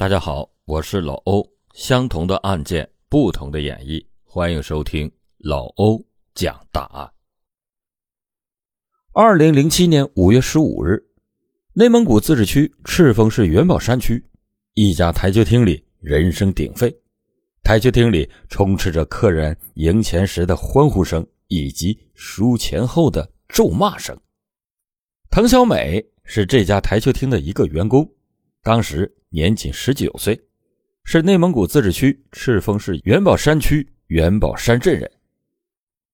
[0.00, 1.46] 大家好，我是老欧。
[1.74, 6.02] 相同的案件，不同的演绎，欢迎收听老欧
[6.34, 7.12] 讲大案。
[9.12, 11.04] 二零零七年五月十五日，
[11.74, 14.24] 内蒙古自治区赤峰市元宝山区
[14.72, 16.90] 一家台球厅里人声鼎沸，
[17.62, 24.18] 台球厅里充斥着客人赢钱时的欢呼声以及输钱后的咒骂声。
[25.28, 28.10] 滕小美是这家台球厅的一个员工，
[28.62, 29.14] 当时。
[29.32, 30.40] 年仅十九岁，
[31.04, 35.08] 是内蒙古自治区赤峰市元宝山区元宝山镇人。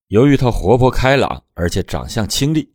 [0.08, 2.70] 由于他活泼开朗，而且长相清丽，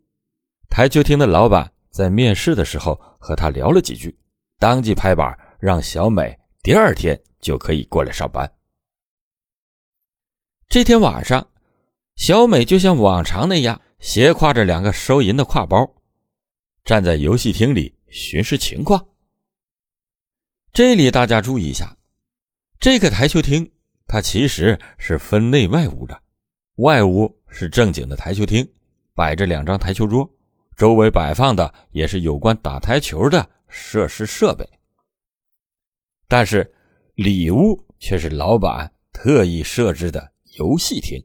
[0.67, 4.17] 台球厅的老板在面试的时候和他聊了几句，
[4.57, 8.51] 当即拍板让小美第二天就可以过来上班。
[10.67, 11.47] 这天晚上，
[12.15, 15.93] 小美就像往常那样，斜挎着两个收银的挎包，
[16.83, 19.05] 站在游戏厅里巡视情况。
[20.73, 21.97] 这里大家注意一下，
[22.79, 23.69] 这个台球厅
[24.07, 26.21] 它其实是分内外屋的，
[26.75, 28.65] 外屋是正经的台球厅，
[29.13, 30.29] 摆着两张台球桌，
[30.77, 34.65] 周围摆放的也是有关打台球的设施设备。
[36.29, 36.73] 但是
[37.15, 41.21] 里屋却是老板特意设置的游戏厅，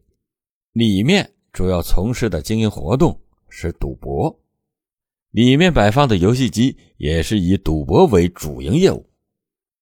[0.72, 3.16] 里面主要从事的经营活动
[3.48, 4.36] 是赌博，
[5.30, 9.08] 里面摆放的游戏机也是以赌博为主营业务。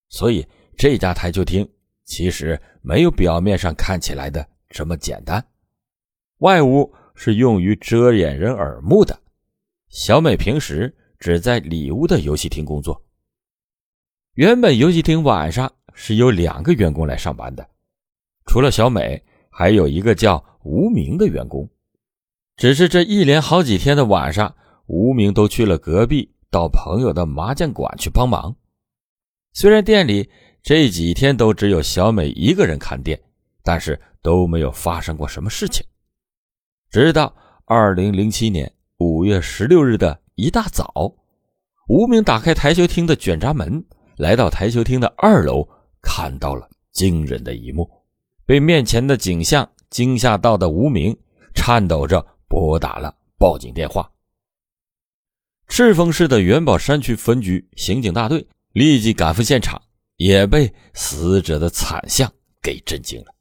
[0.08, 1.68] 所以这家台球厅
[2.04, 5.44] 其实没有表面上看起来的这么简单。
[6.38, 9.18] 外屋是用于遮掩人耳目的。
[9.88, 13.00] 小美平时只在里屋的游戏厅工作。
[14.34, 17.68] 原本游戏厅晚上是有两个员工来上班的，
[18.46, 21.68] 除了小美，还有一个叫吴明的员工。
[22.56, 24.54] 只是这一连好几天的晚上，
[24.86, 28.56] 吴明都去了隔壁到朋友的麻将馆去帮忙。
[29.56, 30.28] 虽然店里
[30.64, 33.18] 这几天都只有小美一个人看店，
[33.62, 35.86] 但是都没有发生过什么事情。
[36.90, 37.32] 直到
[37.64, 40.92] 二零零七年五月十六日的一大早，
[41.88, 43.84] 吴明打开台球厅的卷闸门，
[44.16, 45.68] 来到台球厅的二楼，
[46.02, 47.88] 看到了惊人的一幕。
[48.44, 51.16] 被面前的景象惊吓到的吴明，
[51.54, 54.10] 颤抖着拨打了报警电话。
[55.68, 58.44] 赤峰市的元宝山区分局刑警大队。
[58.74, 59.80] 立即赶赴现场，
[60.16, 62.30] 也被死者的惨相
[62.60, 63.32] 给震惊了。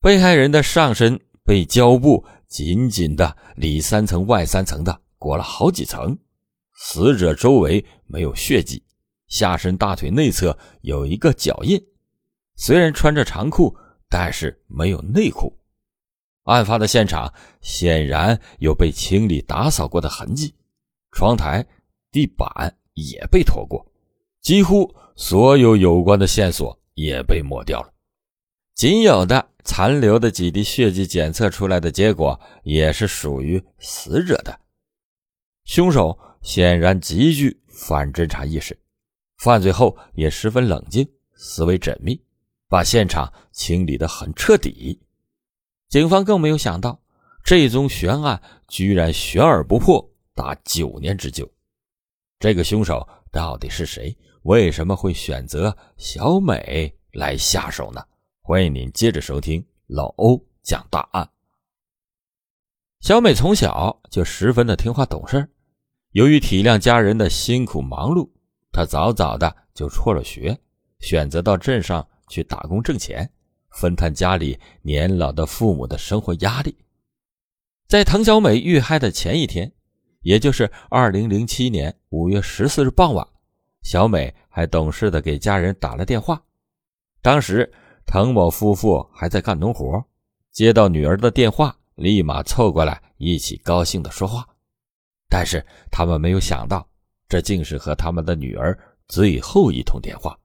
[0.00, 6.18] 被害人的上身被胶布紧紧的里三层外三层的裹了好几层，
[6.74, 8.82] 死者周围没有血迹，
[9.28, 11.78] 下身大腿内侧有一个脚印。
[12.56, 13.76] 虽然穿着长裤，
[14.08, 15.58] 但是没有内裤。
[16.44, 20.56] 案发的现场显然有被清理打扫过的痕迹，
[21.12, 21.66] 窗台、
[22.10, 22.74] 地板。
[22.94, 23.86] 也被拖过，
[24.40, 27.92] 几乎所有有关的线索也被抹掉了，
[28.74, 34.58] 仅有的残留的几滴血迹检测出来的结果也是属于死者的。
[35.64, 38.76] 凶手显然极具反侦查意识，
[39.38, 42.20] 犯罪后也十分冷静，思维缜密，
[42.68, 45.00] 把现场清理得很彻底。
[45.88, 47.00] 警方更没有想到，
[47.44, 51.48] 这宗悬案居然悬而不破达九年之久。
[52.42, 54.12] 这个凶手到底是谁？
[54.42, 58.04] 为什么会选择小美来下手呢？
[58.40, 61.30] 欢迎您接着收听老欧讲大案。
[62.98, 65.48] 小美从小就十分的听话懂事，
[66.10, 68.28] 由于体谅家人的辛苦忙碌，
[68.72, 70.58] 她早早的就辍了学，
[70.98, 73.30] 选择到镇上去打工挣钱，
[73.70, 76.76] 分摊家里年老的父母的生活压力。
[77.86, 79.72] 在滕小美遇害的前一天。
[80.22, 83.26] 也就是二零零七年五月十四日傍晚，
[83.84, 86.38] 小美还懂事的给家人打了电话。
[87.22, 87.72] 当时
[88.04, 90.04] 滕某夫妇还在干农活，
[90.50, 94.46] 接到女儿的电话，立马凑过来一起高兴的说话。
[95.30, 96.86] 但是他们没有想到，
[97.30, 100.38] 这竟是和他们的女儿最后一通电话。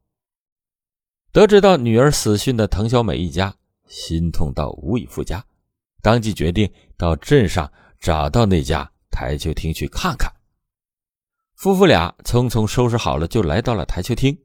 [1.34, 3.54] 得知到女儿死讯的滕小美一家
[3.90, 5.46] 心痛到无以复加，
[6.02, 7.70] 当即决定到镇上
[8.00, 8.90] 找到那家。
[9.10, 10.32] 台球厅去看看。
[11.58, 14.38] 夫妇俩匆匆收拾好了，就来到了台球厅，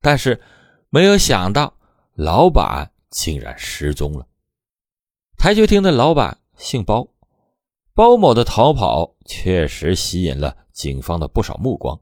[0.00, 0.40] 但是
[0.88, 1.72] 没有想到，
[2.14, 4.26] 老板竟然失踪了。
[5.38, 7.06] 台球厅的老板姓包，
[7.94, 12.00] 包某的逃跑确实吸引了警方的不少目光，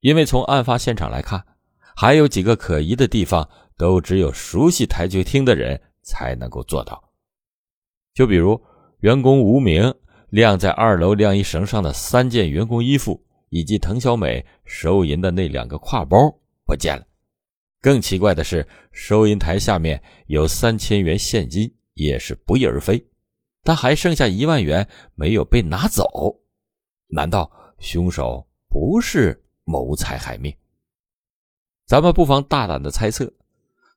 [0.00, 1.46] 因为从案发现场来看，
[1.94, 7.00] 还有几个可疑的地方，都只有熟悉台球厅的人才能够做到。
[8.12, 8.60] 就比如
[9.00, 9.94] 员工吴明。
[10.30, 16.16] 晾在二楼晾衣绳上的三件员工衣服，以及滕小美收银的那两个挎包
[16.64, 17.06] 不见了。
[17.80, 23.06] 更奇怪的是，收银台下面有三千元现金，也是不翼而飞，
[23.62, 26.04] 但还剩下一万元没有被拿走。
[27.06, 30.54] 难道凶手不是谋财害命？
[31.86, 33.32] 咱们不妨大胆的猜测，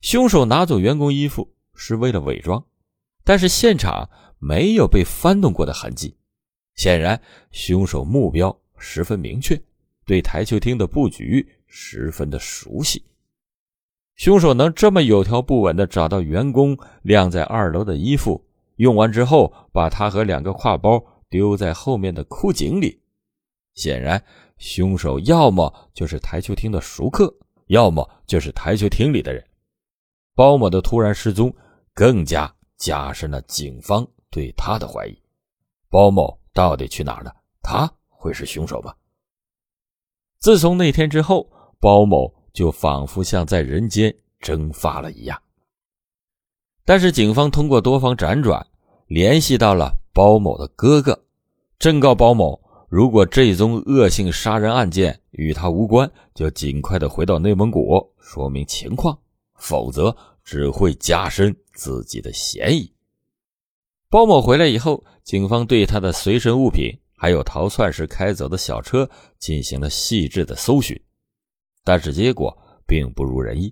[0.02, 2.64] 凶手拿走员工衣服是为了伪装，
[3.24, 4.10] 但是现场
[4.40, 6.16] 没有被翻动过的痕迹，
[6.76, 7.20] 显然
[7.52, 9.62] 凶手目标十分明确，
[10.06, 13.06] 对台球厅的布局十分的熟悉。
[14.16, 18.44] 凶手能这么有条不紊地找到员工晾在二楼的衣服，
[18.76, 23.00] 用完之后把他和两个挎包丢在后面的枯井里。
[23.74, 24.22] 显然，
[24.58, 27.34] 凶手要么就是台球厅的熟客，
[27.68, 29.44] 要么就是台球厅里的人。
[30.36, 31.56] 包某的突然失踪，
[31.94, 35.18] 更加加深了警方对他的怀疑。
[35.90, 37.34] 包某到底去哪儿了？
[37.62, 37.92] 他
[38.22, 38.94] 会是凶手吗？
[40.38, 42.32] 自从那天之后，包某。
[42.54, 45.42] 就仿佛像在人间蒸发了一样。
[46.84, 48.68] 但是警方通过多方辗转，
[49.08, 51.18] 联系到了包某的哥哥，
[51.80, 59.18] 正告包某，如果这宗恶性杀人案件与他无关，就尽快的回到内蒙古说明情况，
[59.56, 60.14] 否则
[60.44, 62.92] 只会加深自己的嫌疑。
[64.10, 69.08] 包某回来以后，警方对他的随身物品还有逃窜时开走的小车
[69.38, 71.00] 进行了细致的搜寻。
[71.84, 72.58] 但是结果
[72.88, 73.72] 并不如人意。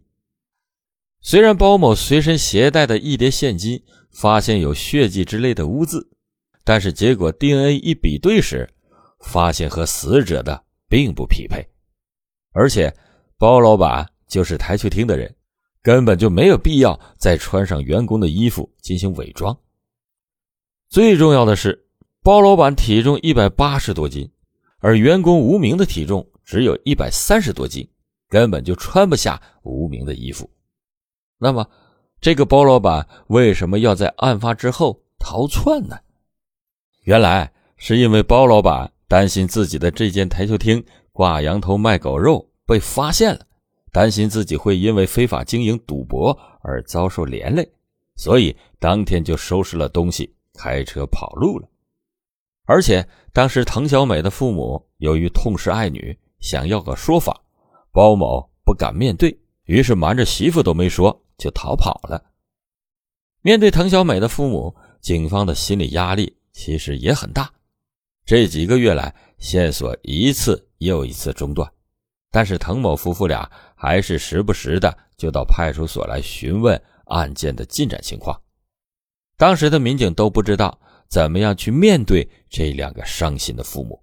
[1.19, 6.07] 虽然包某随身携带的一叠现金发现有血迹之类的污渍，
[6.63, 8.69] 但是结果 DNA 一比对时，
[9.19, 11.68] 发现和死者的并不匹配。
[12.52, 12.95] 而且
[13.36, 15.36] 包老板就是台球厅的人，
[15.81, 19.60] 根本就没有必要再穿上员工的衣服进行伪装。
[20.88, 21.88] 最重要的是，
[22.30, 24.30] 包老板体重一百八十多斤，
[24.78, 27.90] 而员工无名的体重只有一百三十多斤。
[28.30, 30.48] 根本就穿不下无名的衣服，
[31.40, 31.68] 那么
[32.22, 35.98] 这个包老板为什么要在案发之后逃窜呢？
[37.02, 43.42] 原来是因为包老板担心自己的这间台球厅挂羊头卖狗肉被发现了，
[43.92, 47.68] 担心自己会因为非法经营赌博而遭受连累，
[48.16, 51.68] 所以当天就收拾了东西，开车跑路了。
[52.69, 57.42] 而且当时滕小美的父母由于痛失爱女，想要个说法。
[57.92, 62.24] 包某不敢面对，于是瞒着媳妇都没说，就逃跑了。
[63.42, 67.51] 面对滕小美的父母，警方的心理压力其实也很大。
[68.24, 71.68] 这几个月来，线索一次又一次中断，
[72.30, 78.39] 但是滕某夫妇俩还是时不时的就到派出所来询问案件的进展情况。
[79.38, 84.00] 当时的民警都不知道怎么样去面对这两个伤心的父母，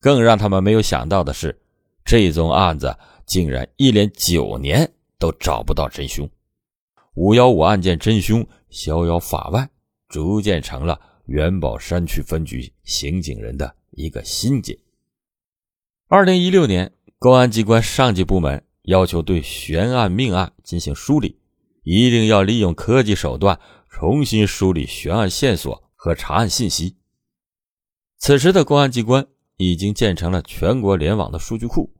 [0.00, 1.60] 更让他们没有想到的是，
[2.04, 2.96] 这宗案子。
[3.26, 6.28] 竟然一连九年都找不到真凶，
[7.14, 9.70] 五幺五案件真凶逍遥法外，
[10.08, 14.76] 逐渐成了元宝山区分局刑警人的一个心结。
[16.08, 21.38] 二零一六年，公安机关上级部门要求对悬案命案进行梳理，
[21.84, 26.96] 一定要利用科技手段重新梳理悬案线索和查案信息。
[28.16, 29.26] 此时的公安机关
[29.58, 31.92] 已经建成了全国联网的数据库。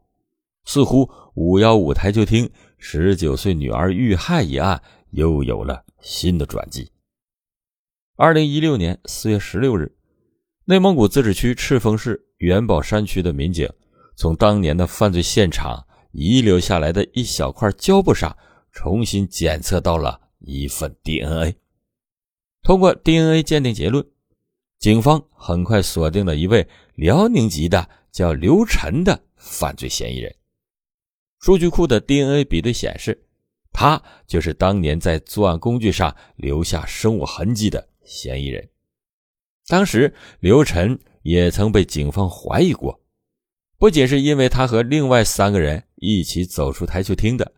[0.64, 6.90] 似乎五幺五台球厅十九岁女儿遇害一案又有了新的转机。
[8.16, 9.94] 二零一六年四月十六日，
[10.64, 13.68] 内蒙古自治区赤峰市元宝山区的民警
[14.16, 18.34] 从当年的犯罪现场遗留下来的一小块胶布上
[18.72, 21.59] 重新检测到了一份 DNA。
[22.62, 24.04] 通过 DNA 鉴定结论，
[24.78, 30.34] 警方很快锁定了一位辽宁籍的叫刘晨的犯罪嫌疑人。
[31.38, 33.26] 数据库的 DNA 比对显示，
[33.72, 38.68] 他就是当年在作案工具上留下生物痕迹的嫌疑人。
[39.66, 43.00] 当时，刘晨也曾被警方怀疑过，
[43.78, 47.52] 不仅是因为他和另外三个人一起走出台球厅的，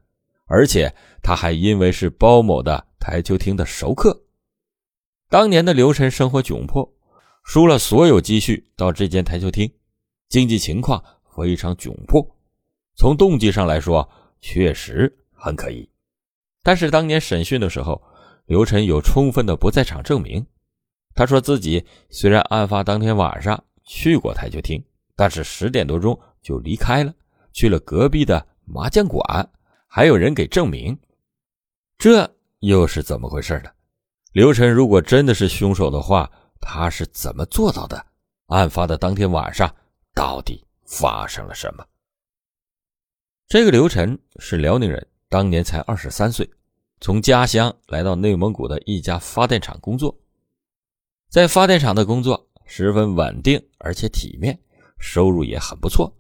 [0.47, 4.23] 而且他还因为是包某的台球厅的熟客。
[5.33, 6.93] 当年的刘晨生活窘迫，
[7.43, 9.73] 输了所有积蓄到这间台球厅，
[10.29, 11.03] 经济情况
[11.35, 12.23] 非常窘迫。
[12.97, 14.07] 从动机上来说，
[14.43, 15.89] 确实很可疑。
[16.63, 18.03] 但是当年审讯的时候，
[18.45, 20.45] 刘晨有充分的不在场证明。
[21.15, 24.85] 他说自己虽然案发当天晚上去过台球厅，
[25.17, 27.15] 但是十点多钟就离开了，
[27.55, 29.51] 去了隔壁的麻将馆。
[29.87, 30.95] 还有人给证明，
[31.97, 33.71] 这又是怎么回事呢？
[34.33, 38.03] 刘晨如果真的是凶手的话，他是怎么做到的？
[38.47, 39.71] 案发的当天晚上
[40.15, 41.85] 到底发生了什么？
[43.47, 46.49] 这个刘晨是辽宁人，当年才二十三岁，
[47.03, 50.19] 从家乡来到内蒙古的一家发电厂工作。
[51.29, 54.59] 在发电厂的工作十分稳定，而且体面，
[54.99, 56.11] 收入也很不错，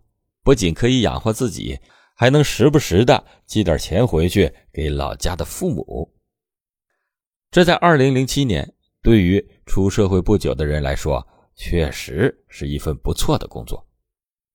[0.42, 1.80] 不仅可以养活自己，
[2.14, 6.12] 还能时不时的寄点钱回去给老家的父母。
[7.52, 13.86] 这在二零零七年，对于出社会不久的人来说，确实是一份不错的工作，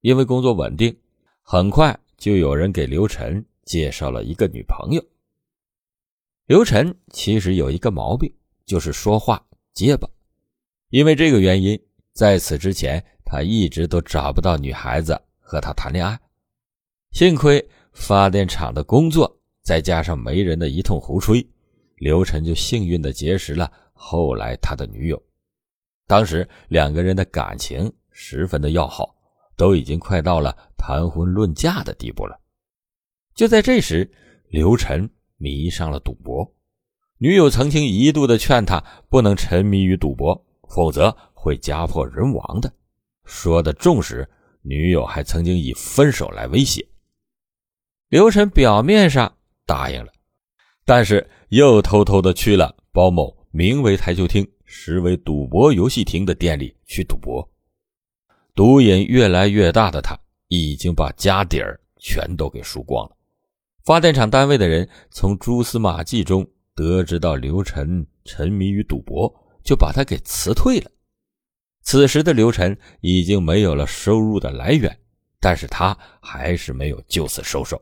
[0.01, 0.97] 因为工作稳定，
[1.43, 5.05] 很快就有人给刘晨介绍了一个女朋友。
[6.47, 8.33] 刘晨其实有一个毛病，
[8.65, 10.09] 就是说话结巴。
[10.89, 11.79] 因为这个原因，
[12.13, 16.19] 在此之前，他一直都找不到女孩子和他谈恋爱。
[17.11, 17.63] 幸亏
[17.93, 21.47] 发电厂的工作，再加上媒人的一通胡吹，
[21.97, 25.21] 刘晨就幸运的结识了后来他的女友。
[26.07, 29.15] 当时两个人的感情十分的要好，
[29.55, 32.39] 都已经快到了谈婚论嫁的地步了。
[33.35, 34.09] 就在这时，
[34.49, 36.49] 刘晨迷上了赌博，
[37.17, 40.43] 女友曾经一度的劝他不能沉迷于赌博。
[40.69, 42.69] 否则会家破人亡的。
[43.23, 44.29] 说的重时，
[44.63, 46.85] 女友还曾经以分手来威胁。
[48.09, 49.33] 刘晨表面上
[49.65, 50.11] 答应了，
[50.87, 57.47] 但是又偷偷的去了包某名为台球厅、实为赌博游戏厅的店里去赌博。
[58.55, 60.17] 赌瘾越来越大的他，
[60.47, 63.15] 已经把家底儿全都给输光了。
[63.83, 69.31] 发电厂单位的人从蛛丝马迹中得知到刘晨沉迷于赌博。
[69.67, 70.89] 就把他给辞退了。
[71.81, 74.97] 此时的刘晨已经没有了收入的来源，
[75.41, 77.77] 但是他还是没有就此收手，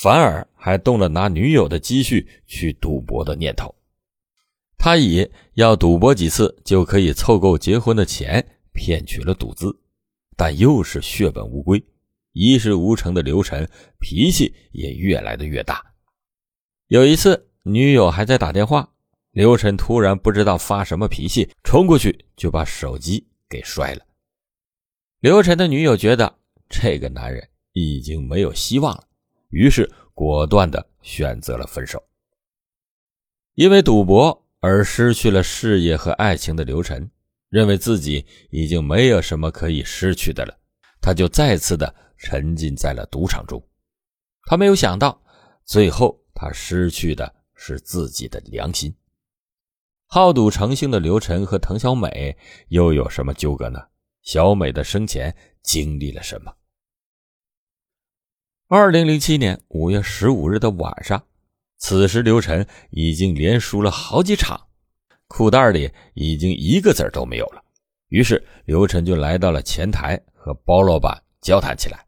[0.00, 3.74] 反而还动了拿女友的积蓄去赌博的念头。
[4.76, 9.76] 他以要赌博几次就可以凑够结婚的钱骗取了赌资，
[10.36, 11.84] 但又是血本无归，
[12.32, 15.84] 一事无成的刘晨脾气也越来的越大。
[16.86, 18.88] 有一次，女友还在打电话。
[19.32, 24.04] 刘晨突然不知道发什么脾气，冲过去就把手机给摔了。
[25.18, 26.38] 刘晨的女友觉得
[26.68, 29.07] 这个男人已经没有希望了，
[29.50, 32.02] 于是果断的选择了分手。
[33.54, 37.10] 因为赌博而失去了事业和爱情的刘晨，
[37.48, 40.56] 认为自己已经没有什么可以失去的了，
[41.00, 43.62] 他就再次的沉浸在了赌场中。
[44.44, 45.20] 他没有想到，
[45.64, 48.94] 最后他失去的是自己的良心。
[50.06, 52.36] 好赌成性的刘晨和滕小美
[52.68, 53.78] 又有什么纠葛呢？
[54.22, 56.54] 小美的生前经历了什么？
[58.70, 61.24] 二零零七年五月十五日的晚上，
[61.78, 64.60] 此时刘晨已经连输了好几场，
[65.26, 67.62] 裤袋里已经一个子都没有了。
[68.08, 72.04] 于是刘晨就来到了前台和包老板交谈起来，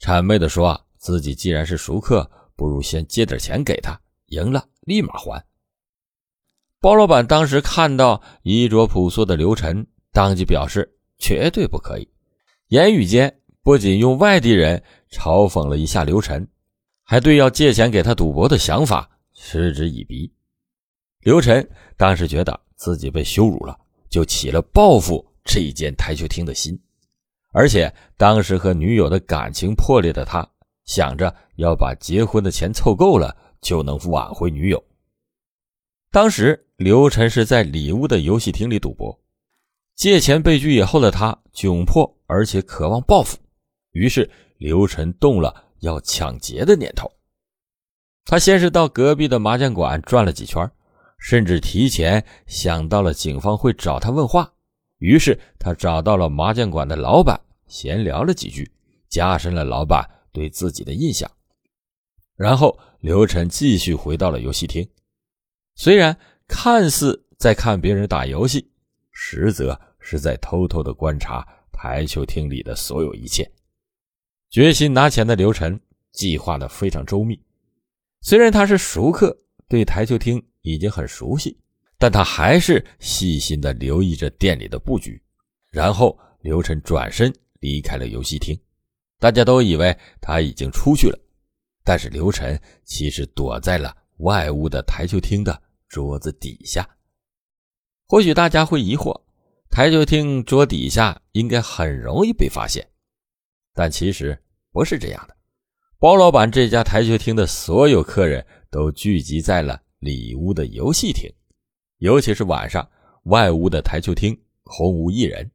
[0.00, 5.40] 谄媚的说：“自己既然是熟客，不如先借点钱给他，赢了立马还。”
[6.82, 12.10] 包老板当时看到衣着朴素的刘晨，当即表示绝对不可以。
[12.70, 14.80] 言语间不仅用外地人
[15.10, 16.46] 嘲讽了一下刘晨，
[17.02, 20.32] 还对要借钱给他赌博的想法嗤之以鼻。
[21.22, 23.76] 刘晨当时觉得自己被羞辱了，
[24.08, 26.80] 就起了报复这一间台球厅的心。
[27.50, 30.48] 而且当时和女友的感情破裂的他，
[30.84, 34.80] 想着要把结婚的钱凑够了，就能挽回女友。
[36.12, 36.62] 当时。
[36.76, 39.18] 刘晨是在里屋的游戏厅里赌博，
[39.94, 43.38] 借钱被拒以后的他窘迫而且渴望报复，
[43.96, 47.10] 于是刘晨动了要抢劫的念头。
[48.26, 50.70] 他先是到隔壁的麻将馆转了几圈，
[51.18, 54.52] 甚至提前想到了警方会找他问话，
[54.98, 58.70] 于是他找到了麻将馆的老板，闲聊了几句，
[59.08, 61.30] 加深了老板对自己的印象。
[62.36, 64.86] 然后刘晨继续回到了游戏厅，
[65.74, 66.16] 虽然。
[66.48, 68.70] 看似在看别人打游戏，
[69.10, 73.50] 实则是在偷偷的观察台球厅里的所有一切。
[74.56, 75.78] 决心拿钱的刘晨
[76.12, 77.38] 计划的非常周密。
[78.22, 81.60] 虽然他是熟客，对台球厅已经很熟悉，
[81.98, 85.22] 但他还是细心的留意着店里的布局。
[85.70, 88.58] 然后刘晨转身离开了游戏厅，
[89.18, 91.18] 大家都以为他已经出去了，
[91.84, 95.62] 但是刘晨其实躲在了外屋的台球厅的。
[95.86, 96.88] 桌子底下，
[98.06, 99.20] 或许大家会疑惑，
[99.68, 102.88] 台球厅桌底下应该很容易被发现，
[103.74, 104.42] 但其实
[104.76, 105.34] 不是这样的。
[105.98, 111.32] 包老板这家台球厅的所有客人都聚集在了里屋的游戏厅，
[111.96, 112.86] 尤其是晚上，
[113.22, 115.50] 外屋的台球厅空无一人。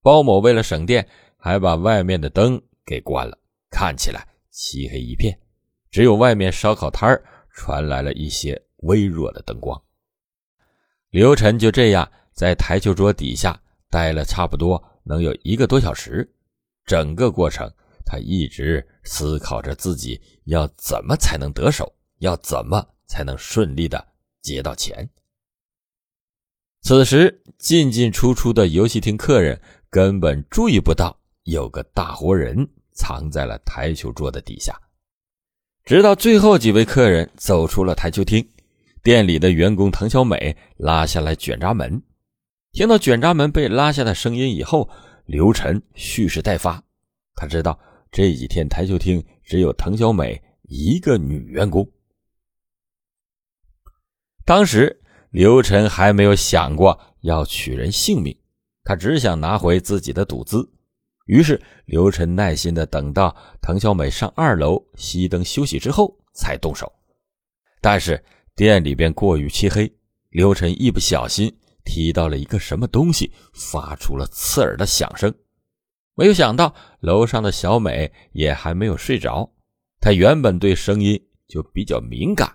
[0.00, 5.38] 包某为了省电，还把外面的灯给关了，看起来漆黑一片，
[5.90, 9.78] 只有外面烧烤摊传来了一些微弱的灯光。
[11.10, 13.60] 刘晨就这样在台球桌底下
[13.90, 16.26] 待了差不多能有一个多小时，
[16.86, 17.70] 整个过程
[18.06, 24.06] 他一直思考着自己要怎么才能得手，要怎么才能顺利的
[24.40, 25.10] 接到钱。
[26.82, 29.60] 此时进进出出的游戏厅客人
[29.90, 34.80] 根本注意不到有个大活人藏在了台球桌的底下，
[35.84, 38.48] 直到最后几位客人走出了台球厅，
[39.02, 42.00] 店里的员工唐小美拉下来卷闸门，
[42.70, 44.88] 听到卷闸门被拉下的声音以后，
[45.24, 46.82] 刘晨蓄势待发，
[47.34, 47.78] 他知道
[48.10, 51.90] 这几天台球厅只有滕小美一个女员工，
[54.44, 55.02] 当时。
[55.30, 58.34] 刘晨还没有想过要取人性命，
[58.84, 60.66] 他只想拿回自己的赌资。
[61.26, 66.90] 于是，刘晨耐心的等到滕小美上二楼熄灯休息之后才动手。
[67.82, 69.92] 但是店里边过于漆黑，
[70.30, 75.34] 刘晨一不小心踢到了一个什么东西，发出了刺耳的响声。
[76.18, 79.52] 没有想到楼上的小美也还没有睡着，
[80.00, 82.50] 她原本对声音就比较敏感。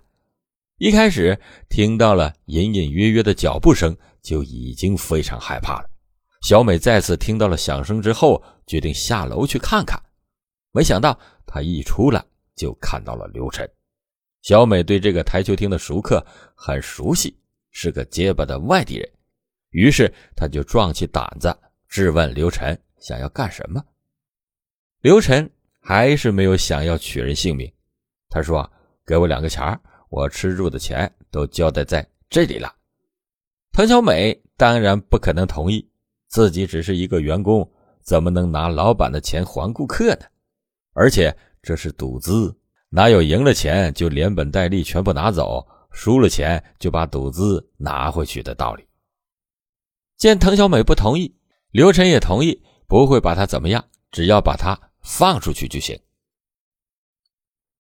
[0.80, 1.40] 一开始
[1.70, 5.88] 听到了隐隐约约的脚步声，就已经非常害怕了。
[6.42, 10.02] 小美再次听到了响声之后，决定下楼去看看。
[10.72, 11.16] 没想到
[11.46, 12.26] 她一出来
[12.56, 13.70] 就看到了刘晨。
[14.42, 16.26] 小美对这个台球厅的熟客
[16.56, 17.38] 很熟悉，
[17.70, 19.08] 是个结巴的外地人，
[19.70, 21.56] 于是她就壮起胆子
[21.88, 23.84] 质问刘晨想要干什么。
[25.02, 27.70] 刘晨还是没有想要取人性命，
[28.30, 28.72] 他说
[29.06, 29.78] ：“给我两个钱儿。”
[30.12, 32.76] 我吃住的钱都交代在这里了，
[33.72, 35.90] 滕小美当然不可能同意，
[36.28, 37.66] 自己只是一个员工，
[38.04, 40.26] 怎么能拿老板的钱还顾客呢？
[40.92, 42.54] 而且这是赌资，
[42.90, 48.86] 哪有赢了钱就连本带利全部拿走，输了钱就把赌资拿回去的道理？
[50.18, 51.34] 见滕小美不同意，
[51.72, 52.62] 刘晨也同意，
[52.92, 55.98] 不会把她怎么样，只要把她放出去就行。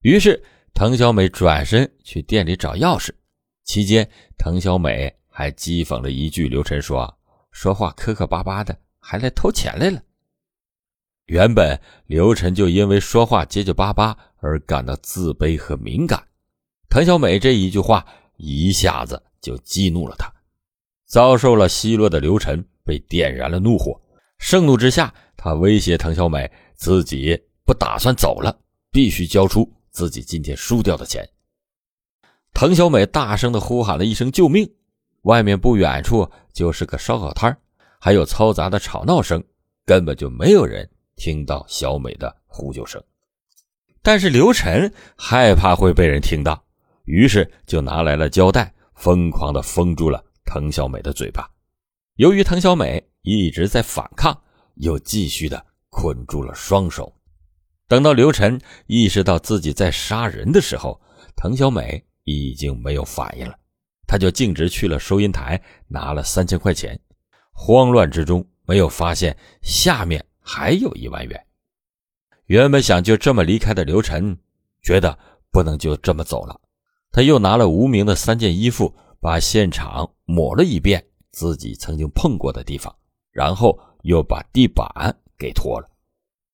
[0.03, 0.41] 于是。
[0.73, 3.09] 滕小美转身去店里找钥匙，
[3.65, 7.19] 期间，滕小美还讥讽了一句：“刘晨说
[7.51, 10.01] 说话磕磕巴巴的，还来偷钱来了。”
[11.27, 16.25] 原本刘晨就因为说话结结巴巴而感到自卑和敏感，
[16.89, 20.33] 滕小美这一句话一下子就激怒了他。
[21.05, 24.01] 遭受了奚落的刘晨被点燃了怒火，
[24.41, 28.59] 盛怒之下，他威胁滕小美自己不打算走了，
[28.91, 29.71] 必须交出。
[29.91, 31.27] 自己今天输掉的钱，
[32.53, 34.67] 滕小美大声的呼喊了一声“救命”，
[35.23, 37.55] 外面不远处就是个烧烤摊
[37.99, 39.43] 还有嘈杂的吵闹声，
[39.85, 43.03] 根本就没有人听到小美的呼救声。
[44.01, 46.63] 但是刘晨害怕会被人听到，
[47.03, 51.47] 于是就拿来了胶带，疯狂的封住了滕小美的嘴巴。
[52.21, 54.39] 由于滕小美一直在反抗，
[54.75, 57.11] 又继续的捆住了双手。
[57.87, 61.01] 等到刘晨意识到自己在杀人的时候，
[61.35, 63.57] 滕小美已经没有反应了。
[64.05, 66.99] 他就径直去了收银台，拿了三千块钱。
[67.53, 71.45] 慌乱之中，没有发现下面还有一万元。
[72.45, 74.37] 原本想就这么离开的刘晨，
[74.83, 75.17] 觉得
[75.49, 76.61] 不能就这么走了。
[77.11, 82.93] 他又拿了无名的三件衣服，把现场抹了一遍自己曾经碰过的地方，
[83.31, 84.87] 然后又把地板
[85.37, 85.87] 给拖了。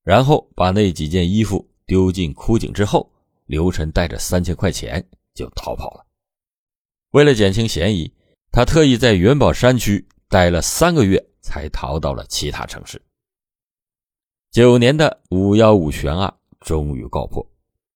[0.03, 3.11] 然后把那几件衣服丢进枯井之后，
[3.45, 6.05] 刘晨带着三千块钱就逃跑了。
[7.11, 8.13] 为了减轻嫌疑，
[8.51, 13.01] 他特意在元宝山区待了三个月，才逃到了其他城市。
[14.51, 17.45] 九年的五幺五悬案终于告破，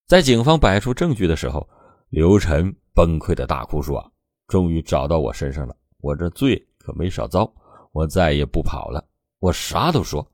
[0.05, 1.67] 在警方摆出证据的时候，
[2.09, 4.11] 刘晨崩溃的大哭说
[4.47, 7.51] ：“终于找到我身上了，我这罪可没少遭，
[7.91, 9.03] 我再也不跑了，
[9.39, 10.25] 我啥都说。”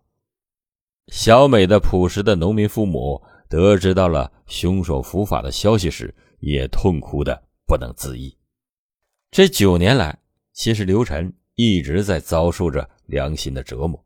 [1.07, 8.35] 小美的朴实的农民父母得知到了凶手伏法的消息时，也痛哭的不能自已。
[9.31, 10.17] 这九年来，
[10.53, 14.03] 其实刘晨一直在遭受着良心的折磨。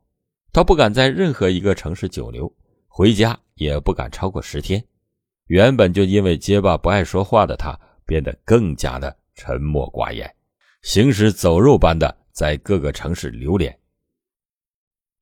[0.52, 2.52] 他不敢在任何一个城市久留，
[2.86, 4.84] 回家也不敢超过十天。
[5.46, 10.32] 原本就因为结巴不爱说话的他，变得更加的沉默寡言，
[10.82, 13.78] 行尸走肉般的在各个城市流连，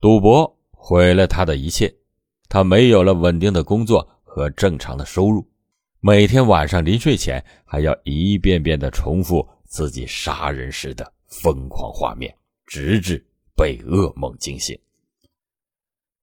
[0.01, 0.57] 赌博。
[0.83, 1.95] 毁了他的一切，
[2.49, 5.47] 他没有了稳定的工作和正常的收入，
[6.01, 13.23] 每天晚上临睡前还要一遍遍的重复自己杀人时的疯狂画面，直至
[13.55, 14.77] 被噩梦惊醒。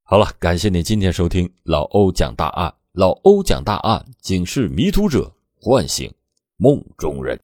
[0.02, 2.73] 好了，感谢您今天收听老欧讲大案。
[2.93, 6.12] 老欧讲大案，警示迷途者，唤醒
[6.58, 7.36] 梦中人。